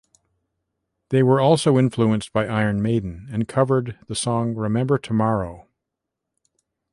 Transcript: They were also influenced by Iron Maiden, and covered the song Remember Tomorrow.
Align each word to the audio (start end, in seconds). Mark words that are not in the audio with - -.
They 1.09 1.21
were 1.21 1.39
also 1.39 1.77
influenced 1.77 2.33
by 2.33 2.47
Iron 2.47 2.81
Maiden, 2.81 3.27
and 3.31 3.47
covered 3.47 3.99
the 4.07 4.15
song 4.15 4.55
Remember 4.55 4.97
Tomorrow. 4.97 5.67